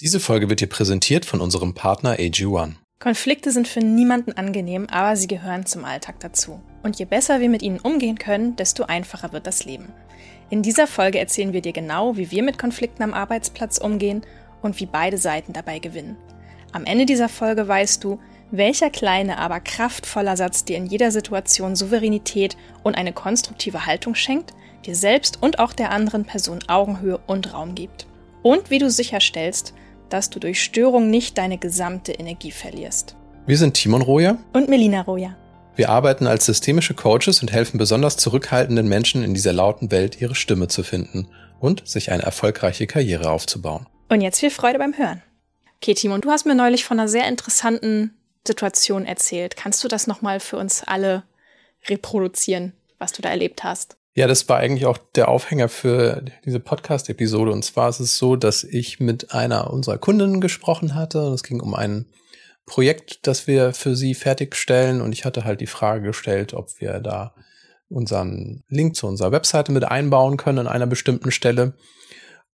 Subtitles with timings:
[0.00, 2.72] Diese Folge wird dir präsentiert von unserem Partner AG1.
[2.98, 6.60] Konflikte sind für niemanden angenehm, aber sie gehören zum Alltag dazu.
[6.82, 9.92] Und je besser wir mit ihnen umgehen können, desto einfacher wird das Leben.
[10.50, 14.22] In dieser Folge erzählen wir dir genau, wie wir mit Konflikten am Arbeitsplatz umgehen
[14.62, 16.16] und wie beide Seiten dabei gewinnen.
[16.72, 18.18] Am Ende dieser Folge weißt du,
[18.50, 24.54] welcher kleine, aber kraftvoller Satz dir in jeder Situation Souveränität und eine konstruktive Haltung schenkt,
[24.86, 28.08] dir selbst und auch der anderen Person Augenhöhe und Raum gibt.
[28.42, 29.72] Und wie du sicherstellst,
[30.08, 33.16] dass du durch Störung nicht deine gesamte Energie verlierst.
[33.46, 35.36] Wir sind Timon Roja und Melina Roja.
[35.76, 40.34] Wir arbeiten als systemische Coaches und helfen besonders zurückhaltenden Menschen in dieser lauten Welt ihre
[40.34, 41.28] Stimme zu finden
[41.58, 43.86] und sich eine erfolgreiche Karriere aufzubauen.
[44.08, 45.22] Und jetzt viel Freude beim Hören.
[45.76, 49.56] Okay, Timon, du hast mir neulich von einer sehr interessanten Situation erzählt.
[49.56, 51.24] Kannst du das nochmal für uns alle
[51.88, 53.96] reproduzieren, was du da erlebt hast?
[54.16, 57.50] Ja, das war eigentlich auch der Aufhänger für diese Podcast-Episode.
[57.50, 61.26] Und zwar ist es so, dass ich mit einer unserer Kundinnen gesprochen hatte.
[61.26, 62.06] Und es ging um ein
[62.64, 65.00] Projekt, das wir für sie fertigstellen.
[65.00, 67.34] Und ich hatte halt die Frage gestellt, ob wir da
[67.88, 71.74] unseren Link zu unserer Webseite mit einbauen können an einer bestimmten Stelle.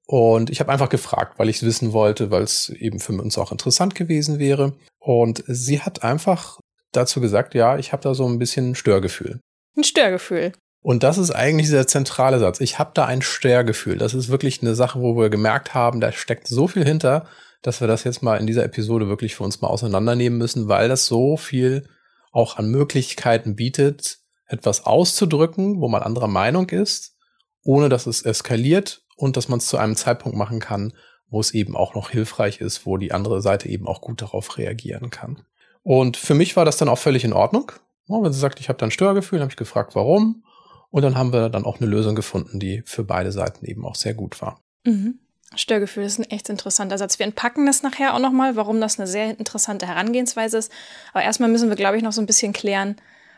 [0.07, 3.37] Und ich habe einfach gefragt, weil ich es wissen wollte, weil es eben für uns
[3.37, 4.73] auch interessant gewesen wäre.
[4.99, 6.59] Und sie hat einfach
[6.93, 9.41] dazu gesagt, ja, ich habe da so ein bisschen ein Störgefühl.
[9.77, 10.53] Ein Störgefühl.
[10.83, 12.61] Und das ist eigentlich der zentrale Satz.
[12.61, 13.99] Ich habe da ein Störgefühl.
[13.99, 17.27] Das ist wirklich eine Sache, wo wir gemerkt haben, da steckt so viel hinter,
[17.63, 20.89] dass wir das jetzt mal in dieser Episode wirklich für uns mal auseinandernehmen müssen, weil
[20.89, 21.87] das so viel
[22.33, 27.17] auch an Möglichkeiten bietet, etwas auszudrücken, wo man anderer Meinung ist,
[27.63, 30.95] ohne dass es eskaliert und dass man es zu einem Zeitpunkt machen kann,
[31.29, 34.57] wo es eben auch noch hilfreich ist, wo die andere Seite eben auch gut darauf
[34.57, 35.43] reagieren kann.
[35.83, 37.73] Und für mich war das dann auch völlig in Ordnung.
[38.09, 40.43] Wenn sie sagt, ich habe da ein Störgefühl, habe ich gefragt, warum.
[40.91, 43.95] Und dann haben wir dann auch eine Lösung gefunden, die für beide Seiten eben auch
[43.95, 44.61] sehr gut war.
[44.85, 45.19] Mhm.
[45.55, 47.19] Störgefühl ist ein echt interessanter Satz.
[47.19, 50.71] Wir entpacken das nachher auch nochmal, warum das eine sehr interessante Herangehensweise ist.
[51.13, 52.97] Aber erstmal müssen wir, glaube ich, noch so ein bisschen klären,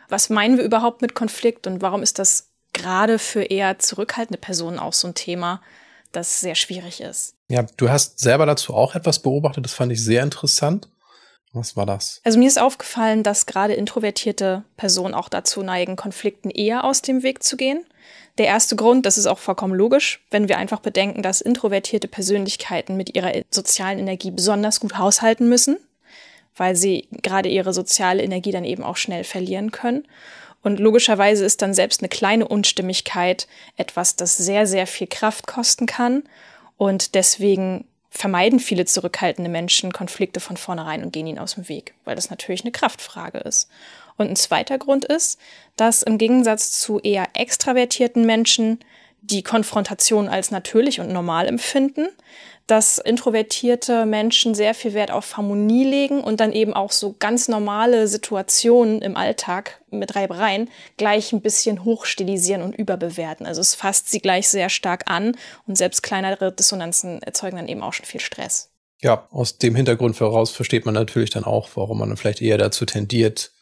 [0.09, 4.79] was meinen wir überhaupt mit Konflikt und warum ist das gerade für eher zurückhaltende Personen
[4.79, 5.63] auch so ein Thema,
[6.13, 7.35] das sehr schwierig ist.
[7.49, 10.89] Ja, du hast selber dazu auch etwas beobachtet, das fand ich sehr interessant.
[11.53, 12.21] Was war das?
[12.25, 17.23] Also mir ist aufgefallen, dass gerade introvertierte Personen auch dazu neigen, Konflikten eher aus dem
[17.23, 17.85] Weg zu gehen.
[18.39, 22.97] Der erste Grund, das ist auch vollkommen logisch, wenn wir einfach bedenken, dass introvertierte Persönlichkeiten
[22.97, 25.77] mit ihrer sozialen Energie besonders gut haushalten müssen,
[26.57, 30.07] weil sie gerade ihre soziale Energie dann eben auch schnell verlieren können.
[30.63, 33.47] Und logischerweise ist dann selbst eine kleine Unstimmigkeit
[33.77, 36.23] etwas, das sehr, sehr viel Kraft kosten kann.
[36.79, 37.85] Und deswegen
[38.15, 42.29] vermeiden viele zurückhaltende Menschen Konflikte von vornherein und gehen ihnen aus dem Weg, weil das
[42.29, 43.71] natürlich eine Kraftfrage ist.
[44.19, 45.41] Und ein zweiter Grund ist,
[45.77, 48.81] dass im Gegensatz zu eher extravertierten Menschen
[49.23, 52.09] die Konfrontation als natürlich und normal empfinden,
[52.67, 57.49] dass introvertierte Menschen sehr viel Wert auf Harmonie legen und dann eben auch so ganz
[57.49, 63.47] normale Situationen im Alltag mit Reibereien gleich ein bisschen hochstilisieren und überbewerten.
[63.47, 67.83] Also es fasst sie gleich sehr stark an und selbst kleinere Dissonanzen erzeugen dann eben
[67.83, 68.71] auch schon viel Stress.
[69.01, 72.59] Ja, aus dem Hintergrund voraus versteht man natürlich dann auch, warum man dann vielleicht eher
[72.59, 73.53] dazu tendiert,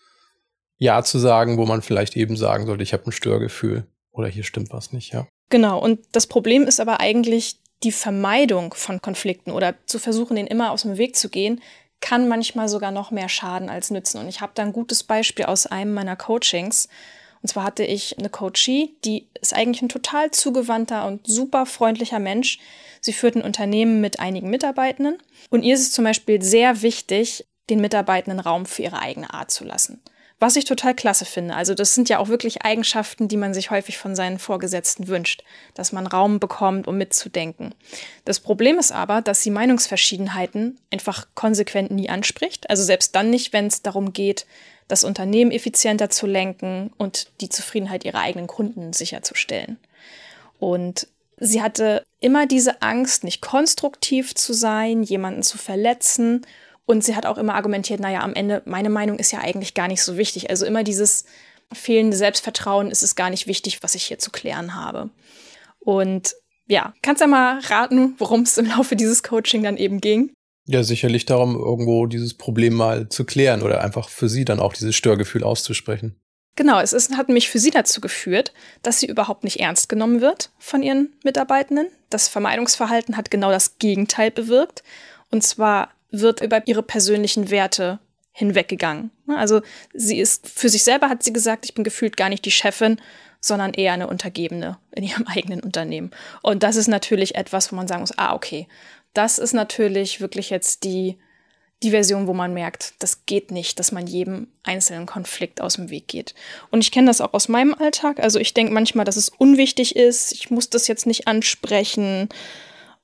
[0.77, 4.44] Ja zu sagen, wo man vielleicht eben sagen sollte, ich habe ein Störgefühl oder hier
[4.44, 5.27] stimmt was nicht, ja.
[5.50, 10.47] Genau, und das Problem ist aber eigentlich die Vermeidung von Konflikten oder zu versuchen, den
[10.47, 11.61] immer aus dem Weg zu gehen,
[12.00, 14.19] kann manchmal sogar noch mehr schaden als nützen.
[14.19, 16.89] Und ich habe da ein gutes Beispiel aus einem meiner Coachings.
[17.43, 22.19] Und zwar hatte ich eine Coachie, die ist eigentlich ein total zugewandter und super freundlicher
[22.19, 22.59] Mensch.
[23.00, 25.19] Sie führt ein Unternehmen mit einigen Mitarbeitenden.
[25.49, 29.50] Und ihr ist es zum Beispiel sehr wichtig, den Mitarbeitenden Raum für ihre eigene Art
[29.50, 30.00] zu lassen.
[30.41, 31.55] Was ich total klasse finde.
[31.55, 35.45] Also das sind ja auch wirklich Eigenschaften, die man sich häufig von seinen Vorgesetzten wünscht,
[35.75, 37.75] dass man Raum bekommt, um mitzudenken.
[38.25, 42.71] Das Problem ist aber, dass sie Meinungsverschiedenheiten einfach konsequent nie anspricht.
[42.71, 44.47] Also selbst dann nicht, wenn es darum geht,
[44.89, 49.78] das Unternehmen effizienter zu lenken und die Zufriedenheit ihrer eigenen Kunden sicherzustellen.
[50.59, 56.47] Und sie hatte immer diese Angst, nicht konstruktiv zu sein, jemanden zu verletzen
[56.86, 59.88] und sie hat auch immer argumentiert, naja, am Ende, meine Meinung ist ja eigentlich gar
[59.88, 60.50] nicht so wichtig.
[60.50, 61.24] Also immer dieses
[61.72, 65.10] fehlende Selbstvertrauen ist es gar nicht wichtig, was ich hier zu klären habe.
[65.78, 66.34] Und
[66.66, 70.32] ja, kannst du ja mal raten, worum es im Laufe dieses Coaching dann eben ging?
[70.66, 74.72] Ja, sicherlich darum, irgendwo dieses Problem mal zu klären oder einfach für sie dann auch
[74.72, 76.16] dieses Störgefühl auszusprechen.
[76.56, 80.21] Genau, es ist, hat mich für sie dazu geführt, dass sie überhaupt nicht ernst genommen
[80.21, 81.86] wird von ihren Mitarbeitenden.
[82.10, 84.82] Das Vermeidungsverhalten hat genau das Gegenteil bewirkt.
[85.30, 87.98] Und zwar wird über ihre persönlichen Werte
[88.33, 89.10] hinweggegangen.
[89.28, 89.60] Also
[89.92, 93.01] sie ist für sich selber hat sie gesagt, ich bin gefühlt gar nicht die Chefin,
[93.41, 96.10] sondern eher eine Untergebene in ihrem eigenen Unternehmen.
[96.42, 98.66] Und das ist natürlich etwas, wo man sagen muss, ah, okay,
[99.12, 101.18] Das ist natürlich wirklich jetzt die,
[101.83, 105.91] die Version, wo man merkt, das geht nicht, dass man jedem einzelnen Konflikt aus dem
[105.91, 106.34] Weg geht.
[106.71, 108.21] Und ich kenne das auch aus meinem Alltag.
[108.21, 110.33] Also ich denke manchmal, dass es unwichtig ist.
[110.33, 112.28] Ich muss das jetzt nicht ansprechen.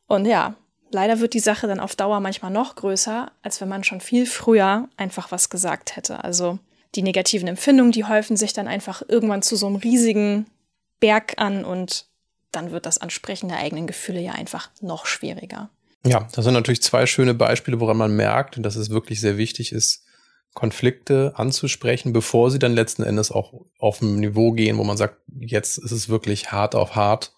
[0.06, 0.55] Und ja,
[0.91, 4.27] leider wird die Sache dann auf Dauer manchmal noch größer, als wenn man schon viel
[4.27, 6.25] früher einfach was gesagt hätte.
[6.25, 6.59] Also
[6.94, 10.47] die negativen Empfindungen, die häufen sich dann einfach irgendwann zu so einem riesigen
[11.00, 12.06] Berg an und
[12.53, 15.69] dann wird das Ansprechen der eigenen Gefühle ja einfach noch schwieriger.
[16.06, 19.73] Ja, das sind natürlich zwei schöne Beispiele, woran man merkt, dass es wirklich sehr wichtig
[19.73, 20.05] ist,
[20.55, 25.19] Konflikte anzusprechen, bevor sie dann letzten Endes auch auf ein Niveau gehen, wo man sagt,
[25.38, 27.36] jetzt ist es wirklich hart auf hart.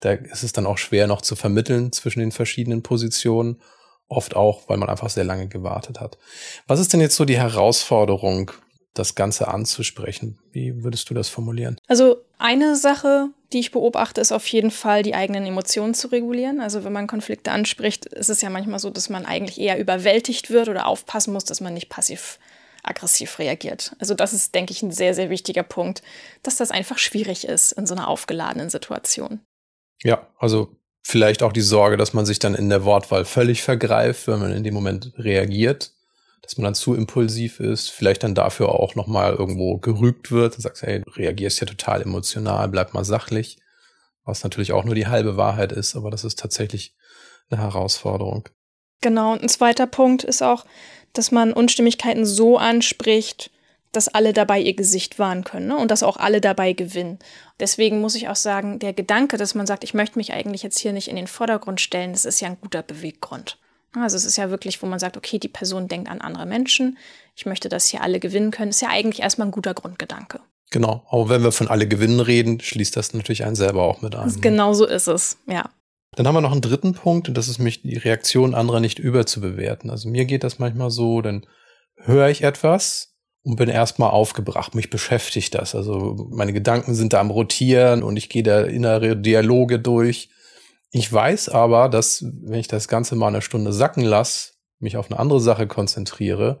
[0.00, 3.60] Da ist es dann auch schwer noch zu vermitteln zwischen den verschiedenen Positionen.
[4.08, 6.18] Oft auch, weil man einfach sehr lange gewartet hat.
[6.66, 8.52] Was ist denn jetzt so die Herausforderung
[8.98, 10.38] das Ganze anzusprechen.
[10.52, 11.78] Wie würdest du das formulieren?
[11.86, 16.60] Also eine Sache, die ich beobachte, ist auf jeden Fall die eigenen Emotionen zu regulieren.
[16.60, 20.50] Also wenn man Konflikte anspricht, ist es ja manchmal so, dass man eigentlich eher überwältigt
[20.50, 22.38] wird oder aufpassen muss, dass man nicht passiv
[22.82, 23.94] aggressiv reagiert.
[23.98, 26.02] Also das ist, denke ich, ein sehr, sehr wichtiger Punkt,
[26.42, 29.40] dass das einfach schwierig ist in so einer aufgeladenen Situation.
[30.02, 34.28] Ja, also vielleicht auch die Sorge, dass man sich dann in der Wortwahl völlig vergreift,
[34.28, 35.92] wenn man in dem Moment reagiert
[36.48, 40.62] dass man dann zu impulsiv ist, vielleicht dann dafür auch nochmal irgendwo gerügt wird und
[40.62, 43.58] sagst, hey, du reagierst ja total emotional, bleib mal sachlich,
[44.24, 46.96] was natürlich auch nur die halbe Wahrheit ist, aber das ist tatsächlich
[47.50, 48.48] eine Herausforderung.
[49.02, 50.64] Genau, und ein zweiter Punkt ist auch,
[51.12, 53.50] dass man Unstimmigkeiten so anspricht,
[53.92, 55.76] dass alle dabei ihr Gesicht wahren können ne?
[55.76, 57.18] und dass auch alle dabei gewinnen.
[57.60, 60.78] Deswegen muss ich auch sagen, der Gedanke, dass man sagt, ich möchte mich eigentlich jetzt
[60.78, 63.58] hier nicht in den Vordergrund stellen, das ist ja ein guter Beweggrund.
[63.94, 66.98] Also es ist ja wirklich, wo man sagt, okay, die Person denkt an andere Menschen.
[67.34, 68.70] Ich möchte, dass hier alle gewinnen können.
[68.70, 70.40] Ist ja eigentlich erstmal ein guter Grundgedanke.
[70.70, 71.04] Genau.
[71.08, 74.40] Aber wenn wir von alle gewinnen reden, schließt das natürlich einen selber auch mit ein.
[74.40, 75.70] Genau so ist es, ja.
[76.16, 78.98] Dann haben wir noch einen dritten Punkt, und das ist mich die Reaktion anderer nicht
[78.98, 79.90] überzubewerten.
[79.90, 81.46] Also mir geht das manchmal so, dann
[81.96, 83.07] höre ich etwas
[83.48, 84.74] und bin erstmal aufgebracht.
[84.74, 85.74] Mich beschäftigt das.
[85.74, 90.28] Also meine Gedanken sind da am Rotieren und ich gehe da innere Dialoge durch
[90.90, 95.10] ich weiß aber, dass wenn ich das Ganze mal eine Stunde sacken lasse, mich auf
[95.10, 96.60] eine andere Sache konzentriere,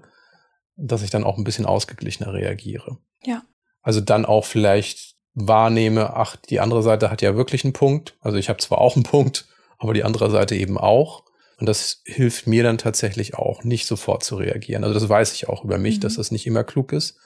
[0.76, 2.98] dass ich dann auch ein bisschen ausgeglichener reagiere.
[3.24, 3.42] Ja.
[3.82, 8.16] Also dann auch vielleicht wahrnehme, ach, die andere Seite hat ja wirklich einen Punkt.
[8.20, 9.46] Also ich habe zwar auch einen Punkt,
[9.78, 11.24] aber die andere Seite eben auch.
[11.58, 14.84] Und das hilft mir dann tatsächlich auch, nicht sofort zu reagieren.
[14.84, 16.00] Also das weiß ich auch über mich, mhm.
[16.00, 17.18] dass das nicht immer klug ist.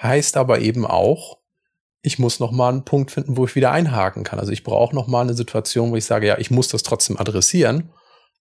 [0.00, 1.38] Heißt aber eben auch,
[2.02, 4.38] ich muss noch mal einen Punkt finden, wo ich wieder einhaken kann.
[4.38, 7.18] Also ich brauche noch mal eine Situation, wo ich sage, ja, ich muss das trotzdem
[7.18, 7.90] adressieren,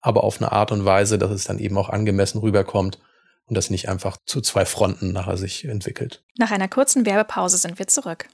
[0.01, 2.99] aber auf eine Art und Weise, dass es dann eben auch angemessen rüberkommt
[3.45, 6.23] und das nicht einfach zu zwei Fronten nachher sich entwickelt.
[6.37, 8.27] Nach einer kurzen Werbepause sind wir zurück.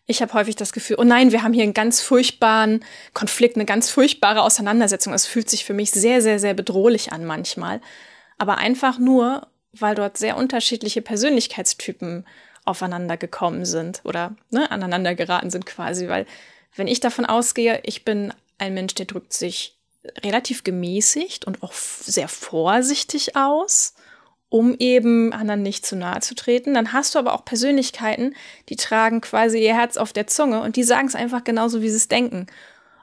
[0.08, 3.65] ich habe häufig das Gefühl, oh nein, wir haben hier einen ganz furchtbaren Konflikt, eine
[3.65, 5.13] ganz furchtbare Auseinandersetzung.
[5.13, 7.81] Es fühlt sich für mich sehr, sehr, sehr bedrohlich an manchmal.
[8.38, 12.25] Aber einfach nur, weil dort sehr unterschiedliche Persönlichkeitstypen
[12.65, 16.08] aufeinander gekommen sind oder ne, aneinander geraten sind quasi.
[16.08, 16.25] Weil
[16.75, 19.77] wenn ich davon ausgehe, ich bin ein Mensch, der drückt sich
[20.24, 23.93] relativ gemäßigt und auch sehr vorsichtig aus,
[24.51, 26.74] um eben anderen nicht zu nahe zu treten.
[26.74, 28.36] Dann hast du aber auch Persönlichkeiten,
[28.67, 31.89] die tragen quasi ihr Herz auf der Zunge und die sagen es einfach genauso, wie
[31.89, 32.48] sie es denken.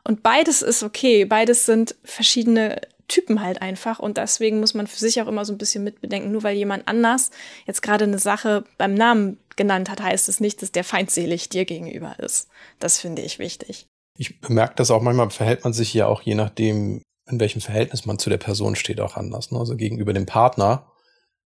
[0.05, 1.25] Und beides ist okay.
[1.25, 3.99] Beides sind verschiedene Typen halt einfach.
[3.99, 6.31] Und deswegen muss man für sich auch immer so ein bisschen mitbedenken.
[6.31, 7.31] Nur weil jemand anders
[7.67, 11.64] jetzt gerade eine Sache beim Namen genannt hat, heißt es nicht, dass der feindselig dir
[11.64, 12.49] gegenüber ist.
[12.78, 13.87] Das finde ich wichtig.
[14.19, 18.05] Ich bemerke das auch manchmal, verhält man sich ja auch je nachdem, in welchem Verhältnis
[18.05, 19.50] man zu der Person steht, auch anders.
[19.50, 19.59] Ne?
[19.59, 20.93] Also gegenüber dem Partner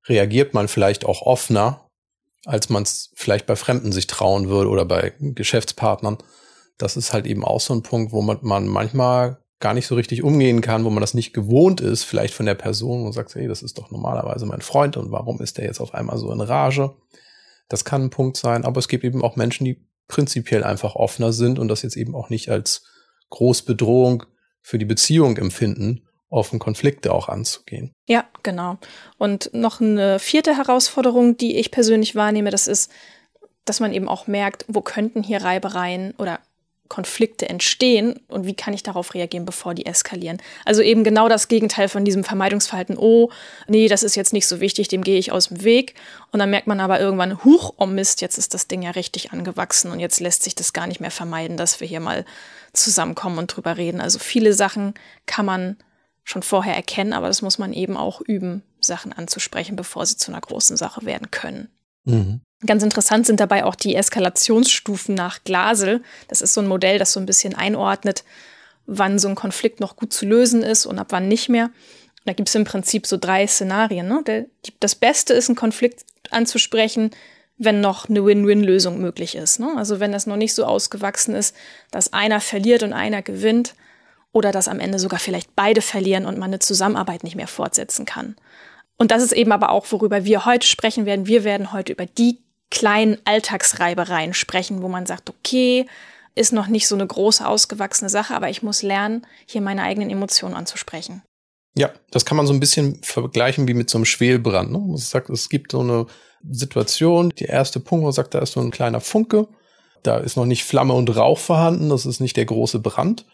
[0.09, 1.89] reagiert man vielleicht auch offener,
[2.45, 6.19] als man es vielleicht bei Fremden sich trauen würde oder bei Geschäftspartnern.
[6.79, 9.95] Das ist halt eben auch so ein Punkt, wo man, man manchmal gar nicht so
[9.95, 13.35] richtig umgehen kann, wo man das nicht gewohnt ist, vielleicht von der Person und sagt,
[13.37, 16.33] hey, das ist doch normalerweise mein Freund und warum ist der jetzt auf einmal so
[16.33, 16.95] in Rage?
[17.69, 21.33] Das kann ein Punkt sein, aber es gibt eben auch Menschen, die prinzipiell einfach offener
[21.33, 22.85] sind und das jetzt eben auch nicht als
[23.31, 24.25] Großbedrohung
[24.63, 27.93] für die Beziehung empfinden, offen Konflikte auch anzugehen.
[28.09, 28.79] Ja, genau.
[29.19, 32.91] Und noch eine vierte Herausforderung, die ich persönlich wahrnehme, das ist,
[33.65, 36.41] dass man eben auch merkt, wo könnten hier Reibereien oder
[36.89, 40.37] Konflikte entstehen und wie kann ich darauf reagieren, bevor die eskalieren.
[40.67, 43.31] Also eben genau das Gegenteil von diesem Vermeidungsverhalten, oh,
[43.67, 45.95] nee, das ist jetzt nicht so wichtig, dem gehe ich aus dem Weg.
[46.33, 49.33] Und dann merkt man aber irgendwann, huch, oh Mist, jetzt ist das Ding ja richtig
[49.33, 52.27] angewachsen und jetzt lässt sich das gar nicht mehr vermeiden, dass wir hier mal
[52.75, 54.03] zusammenkommen und drüber reden.
[54.03, 54.93] Also viele Sachen
[55.25, 55.79] kann man
[56.25, 60.31] schon vorher erkennen, aber das muss man eben auch üben, Sachen anzusprechen, bevor sie zu
[60.31, 61.69] einer großen Sache werden können.
[62.05, 62.41] Mhm.
[62.65, 66.03] Ganz interessant sind dabei auch die Eskalationsstufen nach Glasel.
[66.29, 68.25] Das ist so ein Modell, das so ein bisschen einordnet,
[68.87, 71.71] wann so ein Konflikt noch gut zu lösen ist und ab wann nicht mehr.
[72.25, 74.07] Da gibt es im Prinzip so drei Szenarien.
[74.07, 74.47] Ne?
[74.79, 77.11] Das Beste ist, einen Konflikt anzusprechen,
[77.59, 79.59] wenn noch eine Win-Win-Lösung möglich ist.
[79.59, 79.73] Ne?
[79.77, 81.55] Also wenn das noch nicht so ausgewachsen ist,
[81.91, 83.75] dass einer verliert und einer gewinnt
[84.33, 88.07] oder dass am Ende sogar vielleicht beide verlieren und man eine Zusammenarbeit nicht mehr fortsetzen
[88.07, 88.37] kann.
[88.97, 91.27] Und das ist eben aber auch, worüber wir heute sprechen werden.
[91.27, 92.39] Wir werden heute über die
[92.71, 95.87] kleinen Alltagsreibereien sprechen, wo man sagt, okay,
[96.35, 100.09] ist noch nicht so eine große, ausgewachsene Sache, aber ich muss lernen, hier meine eigenen
[100.09, 101.23] Emotionen anzusprechen.
[101.75, 104.73] Ja, das kann man so ein bisschen vergleichen wie mit so einem Schwelbrand.
[104.73, 104.79] Ne?
[104.79, 106.07] Man sagt, es gibt so eine
[106.51, 109.49] Situation, die erste Punkt, wo man sagt, da ist so ein kleiner Funke,
[110.03, 113.27] da ist noch nicht Flamme und Rauch vorhanden, das ist nicht der große Brand,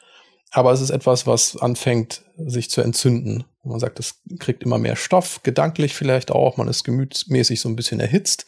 [0.50, 3.44] aber es ist etwas, was anfängt, sich zu entzünden.
[3.64, 7.76] Man sagt, es kriegt immer mehr Stoff, gedanklich vielleicht auch, man ist gemütsmäßig so ein
[7.76, 8.46] bisschen erhitzt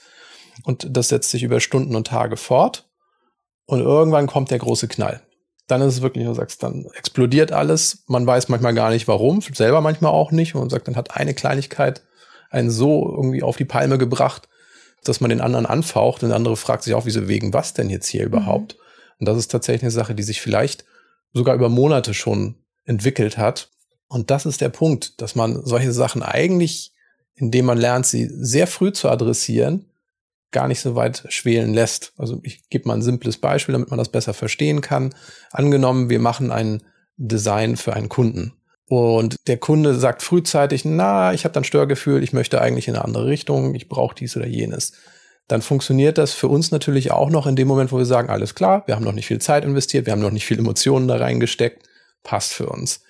[0.64, 2.88] und das setzt sich über Stunden und Tage fort.
[3.66, 5.22] Und irgendwann kommt der große Knall.
[5.68, 8.02] Dann ist es wirklich, du sagst, dann explodiert alles.
[8.08, 10.54] Man weiß manchmal gar nicht warum, selber manchmal auch nicht.
[10.54, 12.02] Und man sagt, dann hat eine Kleinigkeit
[12.50, 14.48] einen so irgendwie auf die Palme gebracht,
[15.04, 16.22] dass man den anderen anfaucht.
[16.22, 18.26] Und der andere fragt sich auch, wieso wegen was denn jetzt hier mhm.
[18.26, 18.76] überhaupt?
[19.20, 20.84] Und das ist tatsächlich eine Sache, die sich vielleicht
[21.32, 23.70] sogar über Monate schon entwickelt hat.
[24.08, 26.92] Und das ist der Punkt, dass man solche Sachen eigentlich,
[27.34, 29.86] indem man lernt, sie sehr früh zu adressieren,
[30.50, 32.12] gar nicht so weit schwelen lässt.
[32.16, 35.14] Also ich gebe mal ein simples Beispiel, damit man das besser verstehen kann.
[35.52, 36.82] Angenommen, wir machen ein
[37.16, 38.52] Design für einen Kunden.
[38.88, 43.04] Und der Kunde sagt frühzeitig, na, ich habe dann Störgefühl, ich möchte eigentlich in eine
[43.04, 44.94] andere Richtung, ich brauche dies oder jenes.
[45.50, 48.54] Dann funktioniert das für uns natürlich auch noch in dem Moment, wo wir sagen, alles
[48.54, 51.16] klar, wir haben noch nicht viel Zeit investiert, wir haben noch nicht viel Emotionen da
[51.16, 51.88] reingesteckt,
[52.22, 53.00] passt für uns.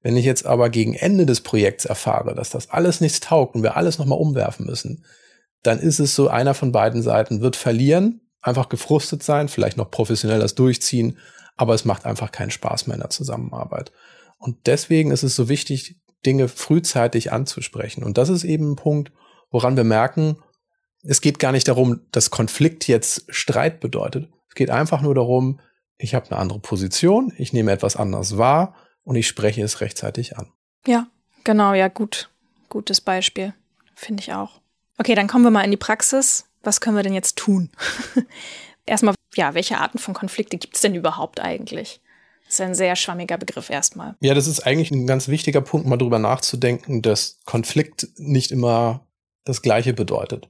[0.00, 3.62] Wenn ich jetzt aber gegen Ende des Projekts erfahre, dass das alles nichts taugt und
[3.62, 5.04] wir alles nochmal umwerfen müssen,
[5.62, 9.90] dann ist es so, einer von beiden Seiten wird verlieren, einfach gefrustet sein, vielleicht noch
[9.90, 11.18] professionell das durchziehen,
[11.58, 13.92] aber es macht einfach keinen Spaß mehr in der Zusammenarbeit.
[14.38, 18.04] Und deswegen ist es so wichtig, Dinge frühzeitig anzusprechen.
[18.04, 19.12] Und das ist eben ein Punkt,
[19.50, 20.38] woran wir merken,
[21.02, 24.28] es geht gar nicht darum, dass Konflikt jetzt Streit bedeutet.
[24.48, 25.60] Es geht einfach nur darum,
[25.96, 30.36] ich habe eine andere Position, ich nehme etwas anders wahr und ich spreche es rechtzeitig
[30.38, 30.52] an.
[30.86, 31.06] Ja,
[31.44, 32.30] genau, ja, gut.
[32.68, 33.54] Gutes Beispiel,
[33.94, 34.60] finde ich auch.
[34.98, 36.46] Okay, dann kommen wir mal in die Praxis.
[36.62, 37.70] Was können wir denn jetzt tun?
[38.86, 42.00] erstmal, ja, welche Arten von Konflikte gibt es denn überhaupt eigentlich?
[42.44, 44.16] Das ist ein sehr schwammiger Begriff erstmal.
[44.20, 49.06] Ja, das ist eigentlich ein ganz wichtiger Punkt, mal drüber nachzudenken, dass Konflikt nicht immer
[49.44, 50.48] das Gleiche bedeutet.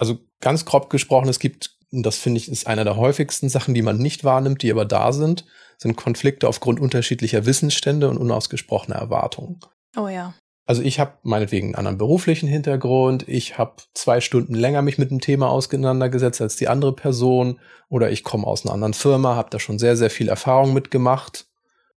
[0.00, 3.74] Also ganz grob gesprochen, es gibt, und das finde ich ist einer der häufigsten Sachen,
[3.74, 5.44] die man nicht wahrnimmt, die aber da sind,
[5.76, 9.60] sind Konflikte aufgrund unterschiedlicher Wissensstände und unausgesprochener Erwartungen.
[9.98, 10.32] Oh ja.
[10.64, 15.10] Also ich habe meinetwegen einen anderen beruflichen Hintergrund, ich habe zwei Stunden länger mich mit
[15.10, 19.50] dem Thema auseinandergesetzt als die andere Person oder ich komme aus einer anderen Firma, habe
[19.50, 21.46] da schon sehr, sehr viel Erfahrung mitgemacht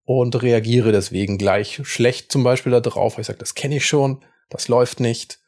[0.04, 4.24] und reagiere deswegen gleich schlecht zum Beispiel darauf, weil ich sage, das kenne ich schon,
[4.48, 5.38] das läuft nicht.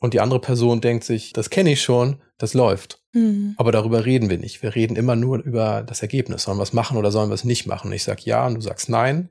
[0.00, 3.02] Und die andere Person denkt sich, das kenne ich schon, das läuft.
[3.12, 3.54] Mhm.
[3.58, 4.62] Aber darüber reden wir nicht.
[4.62, 6.44] Wir reden immer nur über das Ergebnis.
[6.44, 7.88] Sollen wir es machen oder sollen wir es nicht machen?
[7.88, 9.28] Und ich sage ja und du sagst nein.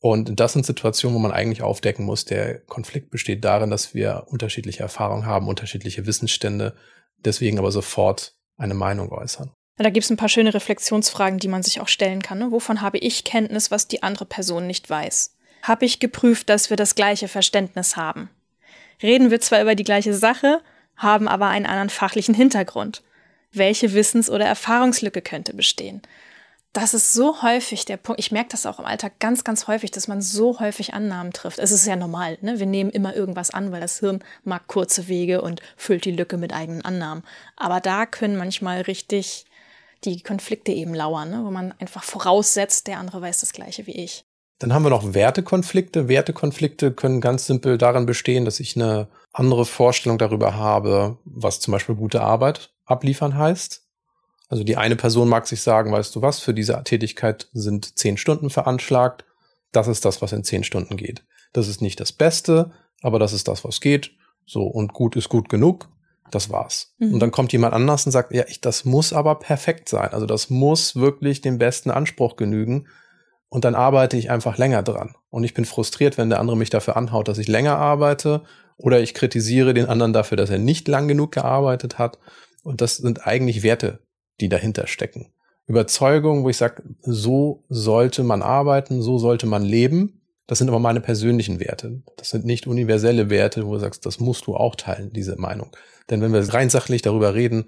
[0.00, 4.24] Und das sind Situationen, wo man eigentlich aufdecken muss, der Konflikt besteht darin, dass wir
[4.26, 6.74] unterschiedliche Erfahrungen haben, unterschiedliche Wissensstände,
[7.24, 9.50] deswegen aber sofort eine Meinung äußern.
[9.76, 12.38] Da gibt es ein paar schöne Reflexionsfragen, die man sich auch stellen kann.
[12.38, 12.52] Ne?
[12.52, 15.36] Wovon habe ich Kenntnis, was die andere Person nicht weiß?
[15.62, 18.28] Habe ich geprüft, dass wir das gleiche Verständnis haben?
[19.02, 20.60] Reden wir zwar über die gleiche Sache,
[20.96, 23.02] haben aber einen anderen fachlichen Hintergrund.
[23.52, 26.02] Welche Wissens- oder Erfahrungslücke könnte bestehen?
[26.72, 28.18] Das ist so häufig der Punkt.
[28.18, 31.60] Ich merke das auch im Alltag ganz, ganz häufig, dass man so häufig Annahmen trifft.
[31.60, 32.58] Es ist ja normal, ne?
[32.58, 36.36] Wir nehmen immer irgendwas an, weil das Hirn mag kurze Wege und füllt die Lücke
[36.36, 37.22] mit eigenen Annahmen.
[37.54, 39.44] Aber da können manchmal richtig
[40.02, 41.44] die Konflikte eben lauern, ne?
[41.44, 44.24] wo man einfach voraussetzt, der andere weiß das Gleiche wie ich.
[44.58, 46.08] Dann haben wir noch Wertekonflikte.
[46.08, 51.72] Wertekonflikte können ganz simpel darin bestehen, dass ich eine andere Vorstellung darüber habe, was zum
[51.72, 53.82] Beispiel gute Arbeit abliefern heißt.
[54.48, 58.16] Also die eine Person mag sich sagen, weißt du was, für diese Tätigkeit sind zehn
[58.16, 59.24] Stunden veranschlagt.
[59.72, 61.24] Das ist das, was in zehn Stunden geht.
[61.52, 64.12] Das ist nicht das Beste, aber das ist das, was geht.
[64.46, 65.88] So, und gut ist gut genug.
[66.30, 66.94] Das war's.
[66.98, 67.14] Mhm.
[67.14, 70.10] Und dann kommt jemand anders und sagt, ja, ich, das muss aber perfekt sein.
[70.12, 72.86] Also das muss wirklich dem besten Anspruch genügen.
[73.54, 75.14] Und dann arbeite ich einfach länger dran.
[75.30, 78.42] Und ich bin frustriert, wenn der andere mich dafür anhaut, dass ich länger arbeite.
[78.78, 82.18] Oder ich kritisiere den anderen dafür, dass er nicht lang genug gearbeitet hat.
[82.64, 84.00] Und das sind eigentlich Werte,
[84.40, 85.32] die dahinter stecken.
[85.68, 90.20] Überzeugungen, wo ich sage, so sollte man arbeiten, so sollte man leben.
[90.48, 92.02] Das sind aber meine persönlichen Werte.
[92.16, 95.70] Das sind nicht universelle Werte, wo du sagst, das musst du auch teilen, diese Meinung.
[96.10, 97.66] Denn wenn wir rein sachlich darüber reden,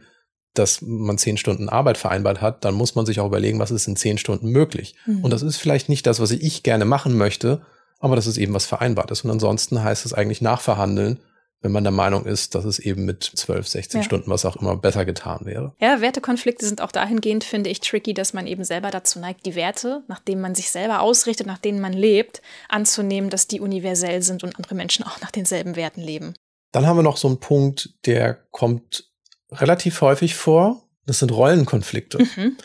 [0.59, 3.87] dass man zehn Stunden Arbeit vereinbart hat, dann muss man sich auch überlegen, was ist
[3.87, 4.95] in zehn Stunden möglich.
[5.07, 5.25] Mhm.
[5.25, 7.63] Und das ist vielleicht nicht das, was ich gerne machen möchte,
[7.99, 9.25] aber das ist eben was vereinbart ist.
[9.25, 11.21] Und ansonsten heißt es eigentlich nachverhandeln,
[11.63, 14.05] wenn man der Meinung ist, dass es eben mit 12, 16 ja.
[14.05, 15.75] Stunden, was auch immer, besser getan wäre.
[15.81, 19.55] Ja, Wertekonflikte sind auch dahingehend, finde ich, tricky, dass man eben selber dazu neigt, die
[19.55, 24.23] Werte, nach denen man sich selber ausrichtet, nach denen man lebt, anzunehmen, dass die universell
[24.23, 26.35] sind und andere Menschen auch nach denselben Werten leben.
[26.73, 29.11] Dann haben wir noch so einen Punkt, der kommt
[29.61, 30.83] relativ häufig vor.
[31.07, 32.19] Das sind Rollenkonflikte.
[32.19, 32.57] Mhm.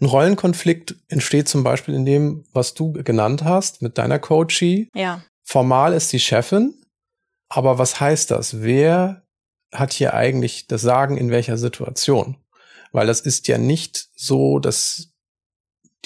[0.00, 4.88] Ein Rollenkonflikt entsteht zum Beispiel in dem, was du genannt hast mit deiner Coachie.
[4.94, 5.22] Ja.
[5.44, 6.74] Formal ist die Chefin,
[7.48, 8.62] aber was heißt das?
[8.62, 9.26] Wer
[9.72, 12.36] hat hier eigentlich das Sagen in welcher Situation?
[12.92, 15.10] Weil das ist ja nicht so, dass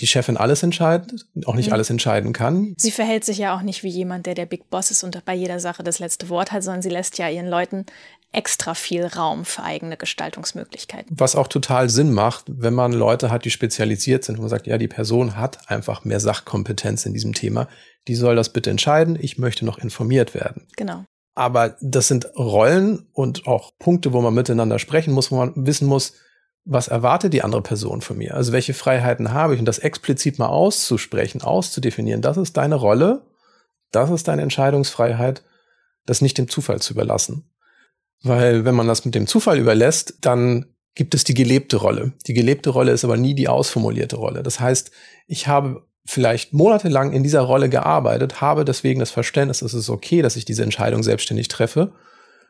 [0.01, 1.75] die Chefin alles entscheidet, auch nicht mhm.
[1.75, 2.75] alles entscheiden kann.
[2.79, 5.35] Sie verhält sich ja auch nicht wie jemand, der der Big Boss ist und bei
[5.35, 7.87] jeder Sache das letzte Wort hat, sondern sie lässt ja ihren Leuten
[8.35, 11.17] extra viel Raum für eigene Gestaltungsmöglichkeiten.
[11.19, 14.67] Was auch total Sinn macht, wenn man Leute hat, die spezialisiert sind, wo man sagt,
[14.67, 17.69] ja, die Person hat einfach mehr Sachkompetenz in diesem Thema,
[18.09, 20.67] die soll das bitte entscheiden, ich möchte noch informiert werden.
[20.77, 21.05] Genau.
[21.35, 25.89] Aber das sind Rollen und auch Punkte, wo man miteinander sprechen muss, wo man wissen
[25.89, 26.15] muss,
[26.65, 28.35] was erwartet die andere Person von mir?
[28.35, 29.61] Also welche Freiheiten habe ich?
[29.61, 33.27] Und das explizit mal auszusprechen, auszudefinieren, das ist deine Rolle,
[33.91, 35.45] das ist deine Entscheidungsfreiheit,
[36.07, 37.51] das nicht dem Zufall zu überlassen.
[38.23, 42.13] Weil wenn man das mit dem Zufall überlässt, dann gibt es die gelebte Rolle.
[42.27, 44.43] Die gelebte Rolle ist aber nie die ausformulierte Rolle.
[44.43, 44.91] Das heißt,
[45.27, 50.23] ich habe vielleicht monatelang in dieser Rolle gearbeitet, habe deswegen das Verständnis, es ist okay,
[50.23, 51.93] dass ich diese Entscheidung selbstständig treffe.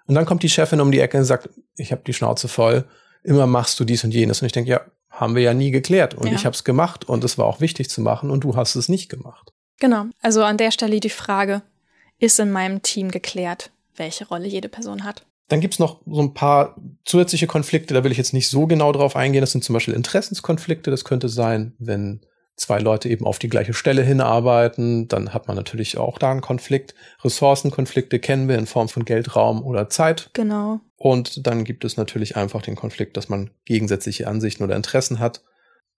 [0.06, 2.84] Und dann kommt die Chefin um die Ecke und sagt, ich habe die Schnauze voll,
[3.22, 4.42] immer machst du dies und jenes.
[4.42, 6.14] Und ich denke, ja, haben wir ja nie geklärt.
[6.14, 6.34] Und ja.
[6.34, 8.88] ich habe es gemacht und es war auch wichtig zu machen und du hast es
[8.88, 9.52] nicht gemacht.
[9.78, 10.06] Genau.
[10.20, 11.62] Also an der Stelle die Frage,
[12.18, 15.26] ist in meinem Team geklärt, welche Rolle jede Person hat?
[15.48, 18.92] Dann gibt's noch so ein paar zusätzliche Konflikte, da will ich jetzt nicht so genau
[18.92, 19.42] drauf eingehen.
[19.42, 20.90] Das sind zum Beispiel Interessenskonflikte.
[20.90, 22.20] Das könnte sein, wenn
[22.56, 26.40] zwei Leute eben auf die gleiche Stelle hinarbeiten, dann hat man natürlich auch da einen
[26.40, 26.94] Konflikt.
[27.22, 30.30] Ressourcenkonflikte kennen wir in Form von Geld, Raum oder Zeit.
[30.32, 30.80] Genau.
[30.96, 35.42] Und dann gibt es natürlich einfach den Konflikt, dass man gegensätzliche Ansichten oder Interessen hat.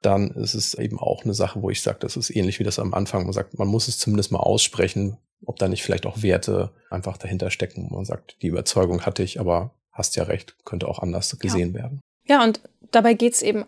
[0.02, 2.78] Dann ist es eben auch eine Sache, wo ich sage, das ist ähnlich wie das
[2.78, 3.24] am Anfang.
[3.24, 7.16] Man sagt, man muss es zumindest mal aussprechen, ob da nicht vielleicht auch Werte einfach
[7.16, 7.88] dahinter stecken.
[7.90, 11.80] Man sagt, die Überzeugung hatte ich, aber hast ja recht, könnte auch anders gesehen ja.
[11.80, 12.00] werden.
[12.24, 13.64] Ja, und dabei geht es eben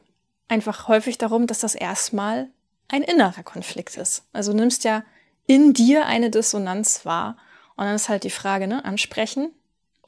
[0.48, 2.48] einfach häufig darum, dass das erstmal
[2.88, 4.24] ein innerer Konflikt ist.
[4.32, 5.04] Also du nimmst ja
[5.46, 7.36] in dir eine Dissonanz wahr
[7.76, 9.52] und dann ist halt die Frage, ne, ansprechen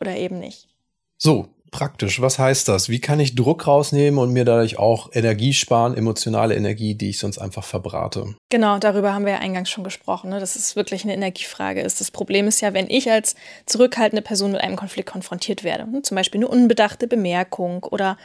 [0.00, 0.68] oder eben nicht.
[1.16, 2.88] So, praktisch, was heißt das?
[2.88, 7.18] Wie kann ich Druck rausnehmen und mir dadurch auch Energie sparen, emotionale Energie, die ich
[7.18, 8.34] sonst einfach verbrate?
[8.50, 12.00] Genau, darüber haben wir ja eingangs schon gesprochen, ne, dass es wirklich eine Energiefrage ist.
[12.00, 13.34] Das Problem ist ja, wenn ich als
[13.66, 18.16] zurückhaltende Person mit einem Konflikt konfrontiert werde, ne, zum Beispiel eine unbedachte Bemerkung oder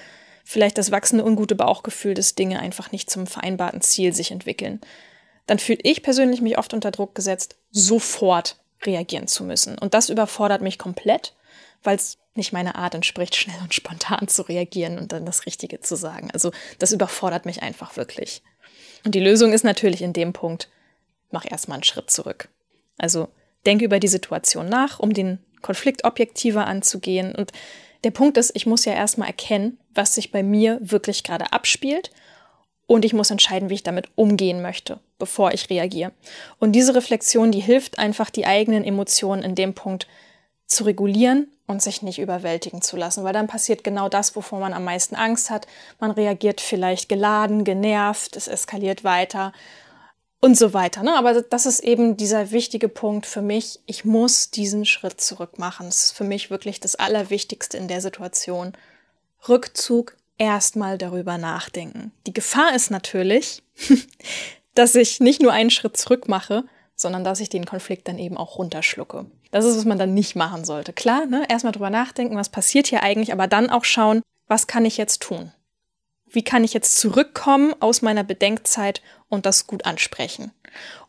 [0.43, 4.79] vielleicht das wachsende ungute Bauchgefühl, dass Dinge einfach nicht zum vereinbarten Ziel sich entwickeln,
[5.47, 9.77] dann fühle ich persönlich mich oft unter Druck gesetzt, sofort reagieren zu müssen.
[9.77, 11.33] Und das überfordert mich komplett,
[11.83, 15.79] weil es nicht meiner Art entspricht, schnell und spontan zu reagieren und dann das Richtige
[15.81, 16.29] zu sagen.
[16.33, 18.41] Also das überfordert mich einfach wirklich.
[19.03, 20.69] Und die Lösung ist natürlich in dem Punkt,
[21.31, 22.49] mach erstmal einen Schritt zurück.
[22.97, 23.27] Also
[23.65, 27.33] denke über die Situation nach, um den Konflikt objektiver anzugehen.
[27.35, 27.51] Und
[28.03, 32.11] der Punkt ist, ich muss ja erstmal erkennen, was sich bei mir wirklich gerade abspielt.
[32.87, 36.11] Und ich muss entscheiden, wie ich damit umgehen möchte, bevor ich reagiere.
[36.59, 40.07] Und diese Reflexion, die hilft einfach, die eigenen Emotionen in dem Punkt
[40.67, 44.73] zu regulieren und sich nicht überwältigen zu lassen, weil dann passiert genau das, wovor man
[44.73, 45.67] am meisten Angst hat.
[45.99, 49.51] Man reagiert vielleicht geladen, genervt, es eskaliert weiter
[50.41, 51.01] und so weiter.
[51.01, 51.17] Ne?
[51.17, 53.79] Aber das ist eben dieser wichtige Punkt für mich.
[53.87, 55.87] Ich muss diesen Schritt zurück machen.
[55.87, 58.73] Das ist für mich wirklich das Allerwichtigste in der Situation.
[59.49, 62.11] Rückzug, erstmal darüber nachdenken.
[62.27, 63.63] Die Gefahr ist natürlich,
[64.75, 66.63] dass ich nicht nur einen Schritt zurück mache,
[66.95, 69.25] sondern dass ich den Konflikt dann eben auch runterschlucke.
[69.55, 70.91] Das ist, was man dann nicht machen sollte.
[70.91, 71.45] Klar, ne?
[71.47, 75.21] erstmal drüber nachdenken, was passiert hier eigentlich, aber dann auch schauen, was kann ich jetzt
[75.21, 75.51] tun?
[76.35, 80.51] wie kann ich jetzt zurückkommen aus meiner Bedenkzeit und das gut ansprechen.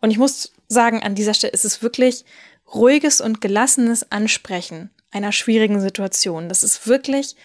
[0.01, 2.25] Und ich muss sagen, an dieser Stelle ist es wirklich
[2.73, 6.49] ruhiges und gelassenes Ansprechen einer schwierigen Situation.
[6.49, 7.37] Das ist wirklich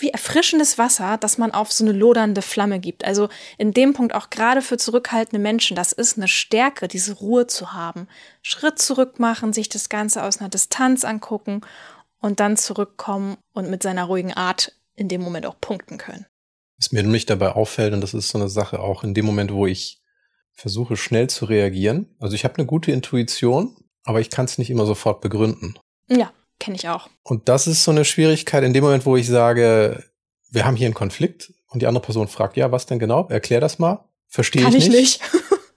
[0.00, 3.04] wie erfrischendes Wasser, das man auf so eine lodernde Flamme gibt.
[3.04, 7.46] Also in dem Punkt auch gerade für zurückhaltende Menschen, das ist eine Stärke, diese Ruhe
[7.46, 8.08] zu haben.
[8.42, 11.62] Schritt zurück machen, sich das Ganze aus einer Distanz angucken
[12.20, 16.26] und dann zurückkommen und mit seiner ruhigen Art in dem Moment auch punkten können.
[16.78, 19.52] Was mir nämlich dabei auffällt, und das ist so eine Sache auch in dem Moment,
[19.52, 20.00] wo ich
[20.52, 22.14] versuche schnell zu reagieren.
[22.18, 25.78] Also ich habe eine gute Intuition, aber ich kann es nicht immer sofort begründen.
[26.08, 27.08] Ja, kenne ich auch.
[27.22, 30.04] Und das ist so eine Schwierigkeit in dem Moment, wo ich sage,
[30.50, 33.26] wir haben hier einen Konflikt und die andere Person fragt, ja, was denn genau?
[33.28, 34.04] Erklär das mal.
[34.28, 34.82] Verstehe ich nicht.
[34.82, 35.20] Kann ich nicht.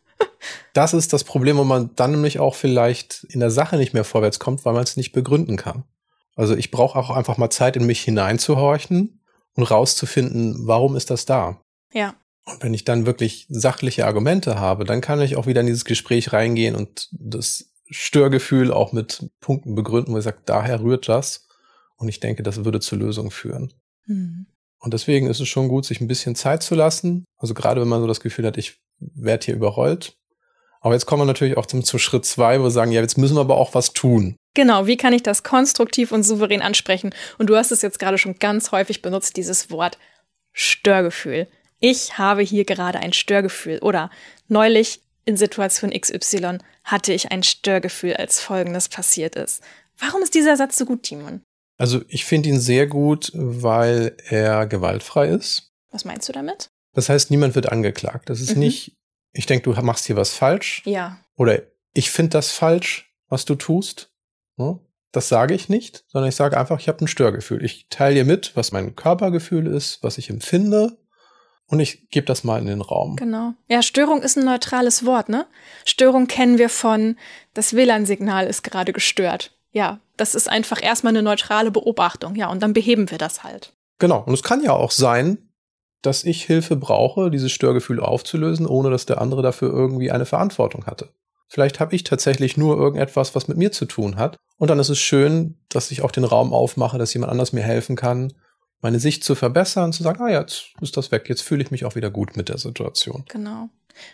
[0.74, 4.04] das ist das Problem, wo man dann nämlich auch vielleicht in der Sache nicht mehr
[4.04, 5.86] vorwärts kommt, weil man es nicht begründen kann.
[6.36, 9.22] Also ich brauche auch einfach mal Zeit, in mich hineinzuhorchen
[9.56, 11.62] und rauszufinden, warum ist das da?
[11.93, 12.15] Ja.
[12.46, 15.86] Und wenn ich dann wirklich sachliche Argumente habe, dann kann ich auch wieder in dieses
[15.86, 21.47] Gespräch reingehen und das Störgefühl auch mit Punkten begründen, wo ich sage, daher rührt das.
[21.95, 23.73] Und ich denke, das würde zur Lösung führen.
[24.06, 24.47] Mhm.
[24.79, 27.23] Und deswegen ist es schon gut, sich ein bisschen Zeit zu lassen.
[27.38, 30.17] Also gerade wenn man so das Gefühl hat, ich werde hier überrollt.
[30.82, 33.17] Aber jetzt kommen wir natürlich auch zum, zum Schritt zwei, wo wir sagen, ja, jetzt
[33.17, 34.36] müssen wir aber auch was tun.
[34.53, 37.15] Genau, wie kann ich das konstruktiv und souverän ansprechen?
[37.38, 39.97] Und du hast es jetzt gerade schon ganz häufig benutzt, dieses Wort
[40.51, 41.47] Störgefühl.
[41.79, 43.79] Ich habe hier gerade ein Störgefühl.
[43.79, 44.10] Oder
[44.49, 49.64] neulich in Situation XY hatte ich ein Störgefühl, als Folgendes passiert ist.
[49.98, 51.42] Warum ist dieser Satz so gut, Timon?
[51.78, 55.72] Also ich finde ihn sehr gut, weil er gewaltfrei ist.
[55.92, 56.70] Was meinst du damit?
[56.94, 58.30] Das heißt, niemand wird angeklagt.
[58.30, 58.60] Das ist mhm.
[58.60, 58.98] nicht,
[59.34, 60.82] ich denke, du machst hier was falsch.
[60.86, 61.20] Ja.
[61.36, 64.12] Oder ich finde das falsch, was du tust.
[64.58, 64.80] Ne?
[65.12, 67.64] Das sage ich nicht, sondern ich sage einfach, ich habe ein Störgefühl.
[67.64, 70.98] Ich teile dir mit, was mein Körpergefühl ist, was ich empfinde.
[71.67, 73.15] Und ich gebe das mal in den Raum.
[73.15, 73.54] Genau.
[73.67, 75.45] Ja, Störung ist ein neutrales Wort, ne?
[75.86, 77.17] Störung kennen wir von,
[77.54, 79.56] das WLAN-Signal ist gerade gestört.
[79.71, 82.36] Ja, das ist einfach erstmal eine neutrale Beobachtung.
[82.36, 83.73] Ja, und dann beheben wir das halt.
[83.97, 84.23] Genau.
[84.26, 85.49] Und es kann ja auch sein,
[86.04, 90.86] dass ich Hilfe brauche, dieses Störgefühl aufzulösen, ohne dass der andere dafür irgendwie eine Verantwortung
[90.86, 91.10] hatte.
[91.47, 94.38] Vielleicht habe ich tatsächlich nur irgendetwas, was mit mir zu tun hat.
[94.58, 97.63] Und dann ist es schön, dass ich auch den Raum aufmache, dass jemand anders mir
[97.63, 98.34] helfen kann,
[98.84, 101.86] meine Sicht zu verbessern, zu sagen, ah, jetzt ist das weg, jetzt fühle ich mich
[101.86, 103.24] auch wieder gut mit der Situation.
[103.30, 103.69] Genau.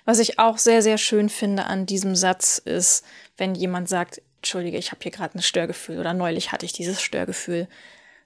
[0.05, 3.03] Was ich auch sehr, sehr schön finde an diesem Satz ist,
[3.37, 7.01] wenn jemand sagt, Entschuldige, ich habe hier gerade ein Störgefühl oder neulich hatte ich dieses
[7.01, 7.67] Störgefühl.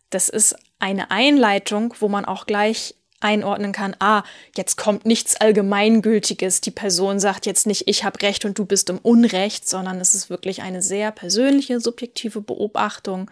[0.09, 4.23] Das ist eine Einleitung, wo man auch gleich einordnen kann, ah,
[4.57, 8.89] jetzt kommt nichts Allgemeingültiges, die Person sagt jetzt nicht, ich habe Recht und du bist
[8.89, 13.31] im Unrecht, sondern es ist wirklich eine sehr persönliche, subjektive Beobachtung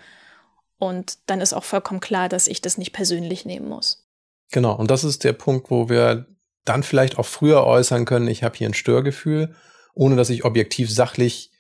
[0.82, 4.10] und dann ist auch vollkommen klar, dass ich das nicht persönlich nehmen muss.
[4.52, 6.26] Genau, und das ist der Punkt, wo wir
[6.66, 9.54] dann vielleicht auch früher äußern können, ich habe hier ein Störgefühl,
[9.94, 11.52] ohne dass ich objektiv sachlich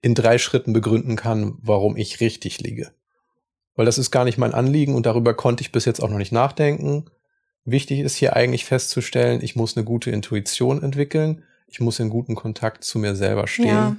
[0.00, 2.90] in drei Schritten begründen kann, warum ich richtig liege.
[3.74, 6.16] Weil das ist gar nicht mein Anliegen und darüber konnte ich bis jetzt auch noch
[6.16, 7.10] nicht nachdenken.
[7.66, 12.34] Wichtig ist hier eigentlich festzustellen, ich muss eine gute Intuition entwickeln, ich muss in guten
[12.34, 13.66] Kontakt zu mir selber stehen.
[13.66, 13.96] Ja.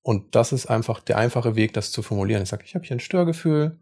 [0.00, 2.42] Und das ist einfach der einfache Weg, das zu formulieren.
[2.42, 3.78] Ich sage, ich habe hier ein Störgefühl,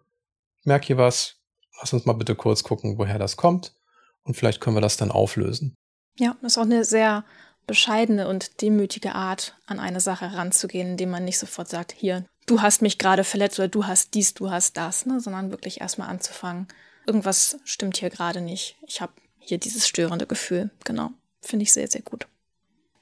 [0.60, 1.36] ich merke hier was,
[1.78, 3.74] lass uns mal bitte kurz gucken, woher das kommt.
[4.22, 5.74] Und vielleicht können wir das dann auflösen.
[6.18, 7.24] Ja, das ist auch eine sehr
[7.66, 12.60] bescheidene und demütige Art, an eine Sache ranzugehen, indem man nicht sofort sagt, hier, du
[12.60, 15.20] hast mich gerade verletzt oder du hast dies, du hast das, ne?
[15.20, 16.68] sondern wirklich erstmal anzufangen.
[17.06, 18.76] Irgendwas stimmt hier gerade nicht.
[18.86, 20.70] Ich habe hier dieses störende Gefühl.
[20.84, 21.10] Genau.
[21.40, 22.26] Finde ich sehr, sehr gut.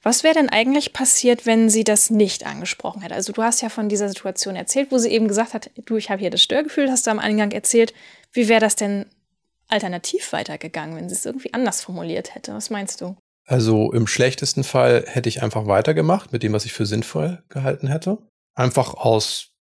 [0.02, 3.14] Was wäre denn eigentlich passiert, wenn sie das nicht angesprochen hätte?
[3.14, 6.10] Also du hast ja von dieser Situation erzählt, wo sie eben gesagt hat, du, ich
[6.10, 7.92] habe hier das Störgefühl, hast du am Eingang erzählt.
[8.32, 9.06] Wie wäre das denn
[9.66, 12.54] alternativ weitergegangen, wenn sie es irgendwie anders formuliert hätte?
[12.54, 13.16] Was meinst du?
[13.44, 17.88] Also im schlechtesten Fall hätte ich einfach weitergemacht mit dem, was ich für sinnvoll gehalten
[17.88, 18.18] hätte.
[18.54, 19.52] Einfach aus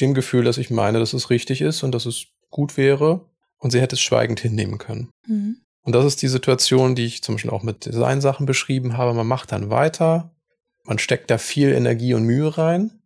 [0.00, 3.28] dem Gefühl, dass ich meine, dass es richtig ist und dass es gut wäre.
[3.58, 5.10] Und sie hätte es schweigend hinnehmen können.
[5.26, 5.60] Mhm.
[5.86, 9.14] Und das ist die Situation, die ich zum Beispiel auch mit Designsachen beschrieben habe.
[9.14, 10.34] Man macht dann weiter,
[10.82, 13.00] man steckt da viel Energie und Mühe rein,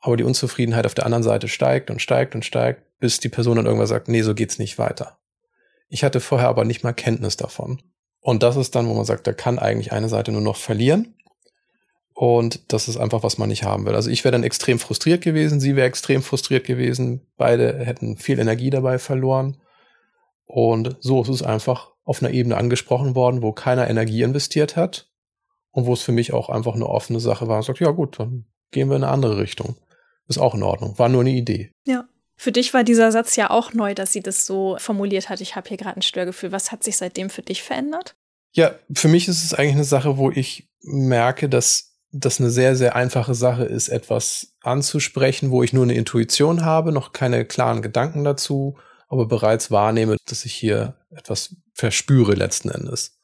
[0.00, 3.56] aber die Unzufriedenheit auf der anderen Seite steigt und steigt und steigt, bis die Person
[3.56, 5.18] dann irgendwann sagt, nee, so geht's nicht weiter.
[5.90, 7.82] Ich hatte vorher aber nicht mal Kenntnis davon.
[8.20, 11.16] Und das ist dann, wo man sagt, da kann eigentlich eine Seite nur noch verlieren.
[12.14, 13.94] Und das ist einfach, was man nicht haben will.
[13.94, 17.26] Also ich wäre dann extrem frustriert gewesen, sie wäre extrem frustriert gewesen.
[17.36, 19.58] Beide hätten viel Energie dabei verloren.
[20.46, 25.10] Und so ist es einfach auf einer Ebene angesprochen worden, wo keiner Energie investiert hat
[25.72, 27.58] und wo es für mich auch einfach eine offene Sache war.
[27.58, 29.76] Und sagt, ja gut, dann gehen wir in eine andere Richtung.
[30.28, 30.98] Ist auch in Ordnung.
[30.98, 31.72] War nur eine Idee.
[31.84, 32.08] Ja.
[32.38, 35.40] Für dich war dieser Satz ja auch neu, dass sie das so formuliert hat.
[35.40, 36.52] Ich habe hier gerade ein Störgefühl.
[36.52, 38.14] Was hat sich seitdem für dich verändert?
[38.52, 42.76] Ja, für mich ist es eigentlich eine Sache, wo ich merke, dass das eine sehr,
[42.76, 47.82] sehr einfache Sache ist, etwas anzusprechen, wo ich nur eine Intuition habe, noch keine klaren
[47.82, 48.76] Gedanken dazu,
[49.08, 53.18] aber bereits wahrnehme, dass ich hier etwas verspüre letzten Endes.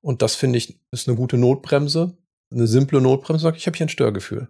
[0.00, 2.16] Und das finde ich ist eine gute Notbremse,
[2.50, 3.52] eine simple Notbremse.
[3.56, 4.48] Ich habe hier ein Störgefühl.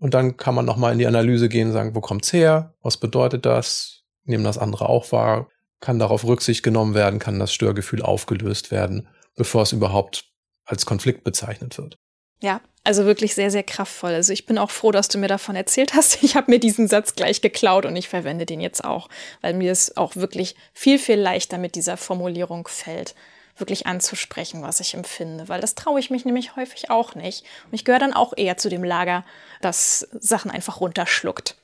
[0.00, 2.74] Und dann kann man nochmal in die Analyse gehen sagen, wo kommt's her?
[2.82, 4.02] Was bedeutet das?
[4.24, 5.48] Nehmen das andere auch wahr?
[5.80, 7.18] Kann darauf Rücksicht genommen werden?
[7.20, 10.32] Kann das Störgefühl aufgelöst werden, bevor es überhaupt
[10.64, 11.98] als Konflikt bezeichnet wird?
[12.44, 14.12] Ja, also wirklich sehr, sehr kraftvoll.
[14.12, 16.18] Also ich bin auch froh, dass du mir davon erzählt hast.
[16.22, 19.08] Ich habe mir diesen Satz gleich geklaut und ich verwende den jetzt auch,
[19.40, 23.14] weil mir es auch wirklich viel, viel leichter mit dieser Formulierung fällt,
[23.56, 25.48] wirklich anzusprechen, was ich empfinde.
[25.48, 27.44] Weil das traue ich mich nämlich häufig auch nicht.
[27.64, 29.24] Und ich gehöre dann auch eher zu dem Lager,
[29.62, 31.56] das Sachen einfach runterschluckt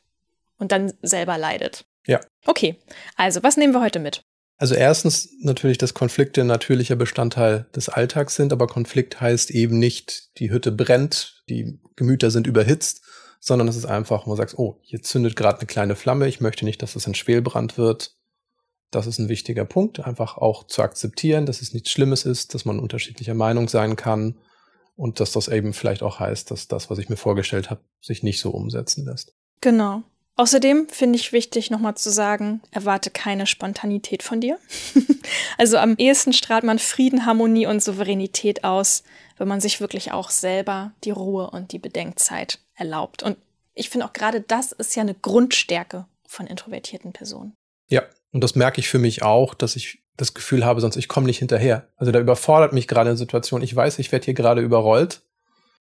[0.59, 1.85] und dann selber leidet.
[2.07, 2.21] Ja.
[2.47, 2.77] Okay,
[3.17, 4.23] also was nehmen wir heute mit?
[4.61, 10.39] Also erstens natürlich, dass Konflikte natürlicher Bestandteil des Alltags sind, aber Konflikt heißt eben nicht,
[10.39, 13.03] die Hütte brennt, die Gemüter sind überhitzt,
[13.41, 16.43] sondern es ist einfach, wo man sagt, oh, hier zündet gerade eine kleine Flamme, ich
[16.43, 18.17] möchte nicht, dass es ein Schwelbrand wird.
[18.91, 22.67] Das ist ein wichtiger Punkt, einfach auch zu akzeptieren, dass es nichts Schlimmes ist, dass
[22.67, 24.37] man unterschiedlicher Meinung sein kann
[24.95, 28.23] und dass das eben vielleicht auch heißt, dass das, was ich mir vorgestellt habe, sich
[28.23, 29.33] nicht so umsetzen lässt.
[29.63, 30.03] Genau.
[30.41, 34.59] Außerdem finde ich wichtig, nochmal zu sagen, erwarte keine Spontanität von dir.
[35.59, 39.03] also am ehesten strahlt man Frieden, Harmonie und Souveränität aus,
[39.37, 43.23] wenn man sich wirklich auch selber die Ruhe und die Bedenkzeit erlaubt.
[43.23, 43.37] Und
[43.75, 47.53] ich finde auch gerade das ist ja eine Grundstärke von introvertierten Personen.
[47.89, 51.09] Ja, und das merke ich für mich auch, dass ich das Gefühl habe, sonst ich
[51.09, 51.87] komme nicht hinterher.
[51.97, 53.61] Also da überfordert mich gerade eine Situation.
[53.61, 55.21] Ich weiß, ich werde hier gerade überrollt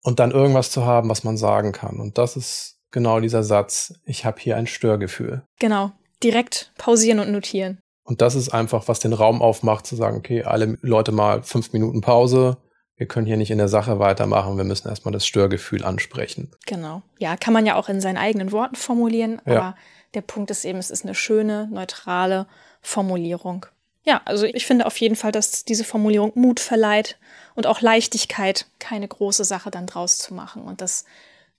[0.02, 1.98] und dann irgendwas zu haben, was man sagen kann.
[1.98, 5.42] Und das ist genau dieser Satz, ich habe hier ein Störgefühl.
[5.58, 7.78] Genau, direkt pausieren und notieren.
[8.04, 11.72] Und das ist einfach, was den Raum aufmacht, zu sagen, okay, alle Leute mal fünf
[11.72, 12.56] Minuten Pause.
[12.96, 14.56] Wir können hier nicht in der Sache weitermachen.
[14.56, 16.50] Wir müssen erstmal das Störgefühl ansprechen.
[16.66, 17.02] Genau.
[17.18, 19.40] Ja, kann man ja auch in seinen eigenen Worten formulieren.
[19.46, 19.56] Ja.
[19.56, 19.76] Aber
[20.14, 22.46] der Punkt ist eben, es ist eine schöne, neutrale
[22.82, 23.66] Formulierung.
[24.04, 27.18] Ja, also ich finde auf jeden Fall, dass diese Formulierung Mut verleiht
[27.54, 30.62] und auch Leichtigkeit, keine große Sache dann draus zu machen.
[30.62, 31.04] Und das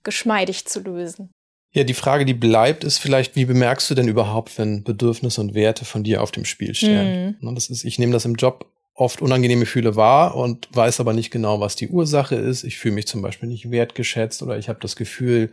[0.04, 1.30] geschmeidig zu lösen.
[1.72, 5.54] Ja, die Frage, die bleibt, ist vielleicht, wie bemerkst du denn überhaupt, wenn Bedürfnisse und
[5.54, 7.38] Werte von dir auf dem Spiel stehen?
[7.40, 7.54] Mhm.
[7.54, 11.30] Das ist, ich nehme das im Job oft unangenehme Gefühle wahr und weiß aber nicht
[11.30, 12.62] genau, was die Ursache ist.
[12.62, 15.50] Ich fühle mich zum Beispiel nicht wertgeschätzt oder ich habe das Gefühl,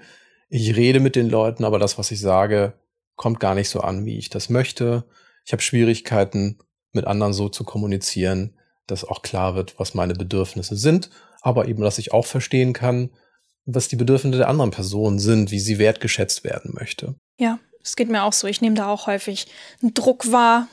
[0.50, 2.74] ich rede mit den Leuten, aber das, was ich sage,
[3.16, 5.06] kommt gar nicht so an, wie ich das möchte.
[5.46, 6.60] Ich habe Schwierigkeiten,
[6.92, 8.56] mit anderen so zu kommunizieren,
[8.88, 11.10] dass auch klar wird, was meine Bedürfnisse sind,
[11.42, 13.12] aber eben, dass ich auch verstehen kann,
[13.74, 17.16] was die Bedürfnisse der anderen Person sind, wie sie wertgeschätzt werden möchte.
[17.40, 18.48] Ja, es geht mir auch so.
[18.48, 19.48] Ich nehme da auch häufig
[19.82, 20.68] einen Druck wahr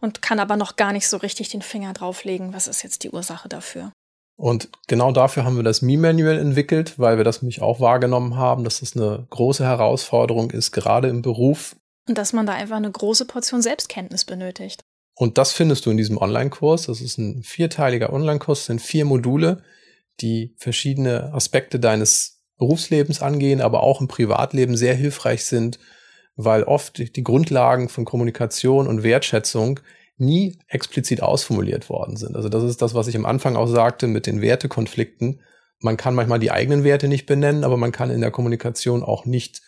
[0.00, 3.10] und kann aber noch gar nicht so richtig den Finger drauflegen, was ist jetzt die
[3.10, 3.92] Ursache dafür.
[4.38, 8.64] Und genau dafür haben wir das Me-Manual entwickelt, weil wir das nämlich auch wahrgenommen haben,
[8.64, 11.76] dass das eine große Herausforderung ist, gerade im Beruf.
[12.06, 14.82] Und dass man da einfach eine große Portion Selbstkenntnis benötigt.
[15.18, 16.86] Und das findest du in diesem Online-Kurs.
[16.86, 19.62] Das ist ein vierteiliger Online-Kurs, sind vier Module,
[20.20, 25.78] die verschiedene Aspekte deines Berufslebens angehen, aber auch im Privatleben sehr hilfreich sind,
[26.36, 29.80] weil oft die Grundlagen von Kommunikation und Wertschätzung
[30.18, 32.36] nie explizit ausformuliert worden sind.
[32.36, 35.40] Also das ist das, was ich am Anfang auch sagte mit den Wertekonflikten.
[35.80, 39.26] Man kann manchmal die eigenen Werte nicht benennen, aber man kann in der Kommunikation auch
[39.26, 39.60] nicht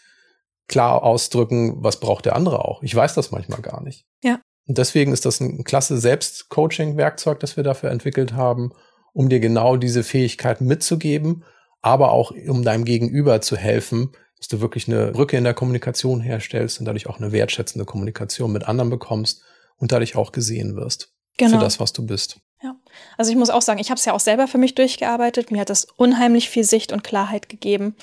[0.66, 2.82] klar ausdrücken, was braucht der andere auch.
[2.82, 4.06] Ich weiß das manchmal gar nicht.
[4.22, 4.40] Ja.
[4.66, 8.72] Und deswegen ist das ein klasse Selbstcoaching-Werkzeug, das wir dafür entwickelt haben,
[9.12, 11.44] um dir genau diese Fähigkeiten mitzugeben
[11.82, 16.20] aber auch um deinem Gegenüber zu helfen, dass du wirklich eine Brücke in der Kommunikation
[16.20, 19.42] herstellst und dadurch auch eine wertschätzende Kommunikation mit anderen bekommst
[19.76, 21.58] und dadurch auch gesehen wirst genau.
[21.58, 22.40] für das, was du bist.
[22.62, 22.76] Ja,
[23.16, 25.50] also ich muss auch sagen, ich habe es ja auch selber für mich durchgearbeitet.
[25.50, 27.94] Mir hat das unheimlich viel Sicht und Klarheit gegeben.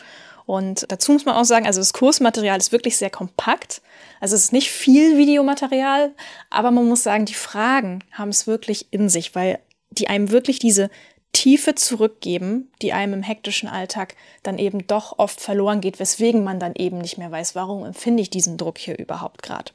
[0.45, 3.81] Und dazu muss man auch sagen, also das Kursmaterial ist wirklich sehr kompakt.
[4.21, 6.13] Also es ist nicht viel Videomaterial,
[6.49, 9.59] aber man muss sagen, die Fragen haben es wirklich in sich, weil
[9.91, 10.89] die einem wirklich diese
[11.35, 16.61] Tiefe zurückgeben, die einem im hektischen Alltag dann eben doch oft verloren geht, weswegen man
[16.61, 19.73] dann eben nicht mehr weiß, warum empfinde ich diesen Druck hier überhaupt gerade.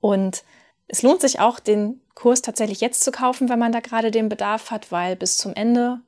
[0.00, 0.42] Und
[0.88, 4.28] es lohnt sich auch, den Kurs tatsächlich jetzt zu kaufen, wenn man da gerade den
[4.28, 6.00] Bedarf hat, weil bis zum Ende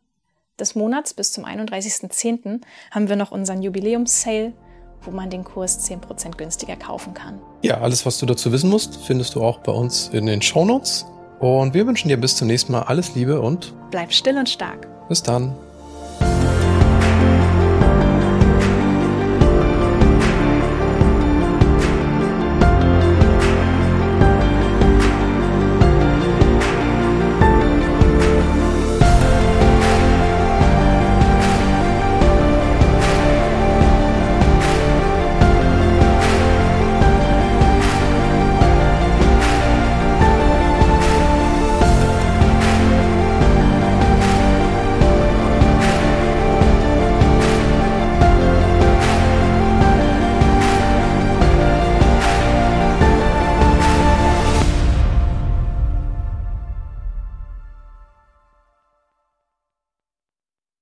[0.58, 2.60] des Monats, bis zum 31.10.,
[2.90, 4.54] haben wir noch unseren Jubiläums-Sale,
[5.02, 7.40] wo man den Kurs 10% günstiger kaufen kann.
[7.62, 11.06] Ja, alles, was du dazu wissen musst, findest du auch bei uns in den Shownotes.
[11.44, 14.88] Und wir wünschen dir bis zum nächsten Mal alles Liebe und bleib still und stark.
[15.10, 15.52] Bis dann.